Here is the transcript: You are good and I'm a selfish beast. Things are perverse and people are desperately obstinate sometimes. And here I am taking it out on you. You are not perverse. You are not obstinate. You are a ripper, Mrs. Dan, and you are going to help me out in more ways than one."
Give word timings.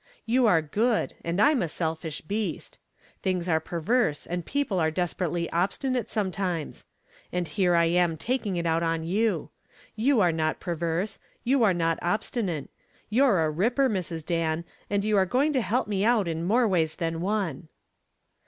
You 0.25 0.47
are 0.47 0.63
good 0.63 1.13
and 1.23 1.39
I'm 1.39 1.61
a 1.61 1.67
selfish 1.69 2.21
beast. 2.21 2.79
Things 3.21 3.47
are 3.47 3.59
perverse 3.59 4.25
and 4.25 4.43
people 4.43 4.79
are 4.79 4.89
desperately 4.89 5.47
obstinate 5.51 6.09
sometimes. 6.09 6.85
And 7.31 7.47
here 7.47 7.75
I 7.75 7.85
am 7.85 8.17
taking 8.17 8.55
it 8.55 8.65
out 8.65 8.81
on 8.81 9.03
you. 9.03 9.51
You 9.95 10.19
are 10.19 10.31
not 10.31 10.59
perverse. 10.59 11.19
You 11.43 11.61
are 11.61 11.75
not 11.75 11.99
obstinate. 12.01 12.71
You 13.11 13.25
are 13.25 13.45
a 13.45 13.51
ripper, 13.51 13.87
Mrs. 13.91 14.25
Dan, 14.25 14.65
and 14.89 15.05
you 15.05 15.15
are 15.17 15.25
going 15.27 15.53
to 15.53 15.61
help 15.61 15.87
me 15.87 16.03
out 16.03 16.27
in 16.27 16.45
more 16.45 16.67
ways 16.67 16.95
than 16.95 17.21
one." 17.21 17.67